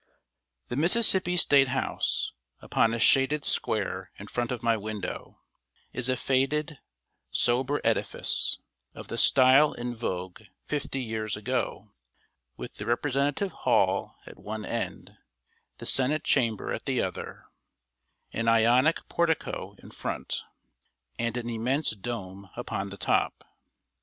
]The 0.69 0.75
Mississippi 0.75 1.37
State 1.37 1.67
House, 1.67 2.33
upon 2.59 2.91
a 2.91 2.97
shaded 2.97 3.45
square 3.45 4.09
in 4.17 4.25
front 4.25 4.51
of 4.51 4.63
my 4.63 4.75
window, 4.75 5.41
is 5.93 6.09
a 6.09 6.17
faded, 6.17 6.79
sober 7.29 7.79
edifice, 7.83 8.57
of 8.95 9.09
the 9.09 9.15
style 9.19 9.73
in 9.73 9.95
vogue 9.95 10.41
fifty 10.65 10.99
years 11.01 11.37
ago, 11.37 11.91
with 12.57 12.77
the 12.77 12.87
representative 12.87 13.51
hall 13.51 14.15
at 14.25 14.39
one 14.39 14.65
end, 14.65 15.17
the 15.77 15.85
senate 15.85 16.23
chamber 16.23 16.73
at 16.73 16.85
the 16.85 16.99
other, 16.99 17.45
an 18.33 18.47
Ionic 18.47 19.07
portico 19.07 19.75
in 19.83 19.91
front, 19.91 20.41
and 21.19 21.37
an 21.37 21.47
immense 21.47 21.91
dome 21.91 22.49
upon 22.57 22.89
the 22.89 22.97
top. 22.97 23.43